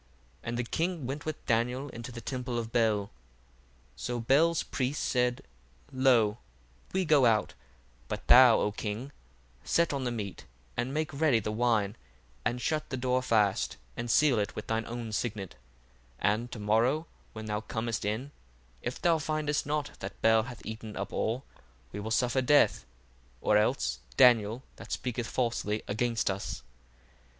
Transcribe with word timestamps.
And 0.41 0.57
the 0.57 0.63
king 0.63 1.05
went 1.05 1.25
with 1.27 1.45
Daniel 1.45 1.89
into 1.89 2.11
the 2.11 2.21
temple 2.21 2.57
of 2.57 2.71
Bel. 2.71 3.01
1:11 3.01 3.09
So 3.97 4.19
Bel's 4.19 4.63
priests 4.63 5.05
said, 5.05 5.43
Lo, 5.91 6.39
we 6.91 7.05
go 7.05 7.27
out: 7.27 7.53
but 8.07 8.25
thou, 8.25 8.59
O 8.61 8.71
king, 8.71 9.11
set 9.63 9.93
on 9.93 10.03
the 10.03 10.09
meat, 10.11 10.45
and 10.75 10.91
make 10.91 11.13
ready 11.13 11.37
the 11.39 11.51
wine, 11.51 11.95
and 12.43 12.59
shut 12.59 12.89
the 12.89 12.97
door 12.97 13.21
fast 13.21 13.77
and 13.95 14.09
seal 14.09 14.39
it 14.39 14.55
with 14.55 14.65
thine 14.65 14.87
own 14.87 15.11
signet; 15.11 15.51
1:12 16.23 16.33
And 16.33 16.51
to 16.51 16.57
morrow 16.59 17.05
when 17.33 17.45
thou 17.45 17.61
comest 17.61 18.03
in, 18.03 18.31
if 18.81 18.99
thou 18.99 19.19
findest 19.19 19.67
not 19.67 19.91
that 19.99 20.19
Bel 20.23 20.41
hath 20.41 20.65
eaten 20.65 20.97
up 20.97 21.13
all, 21.13 21.43
we 21.91 21.99
will 21.99 22.09
suffer 22.09 22.41
death: 22.41 22.87
or 23.39 23.55
else 23.55 23.99
Daniel, 24.17 24.63
that 24.77 24.91
speaketh 24.91 25.27
falsely 25.27 25.83
against 25.87 26.31
us. 26.31 26.63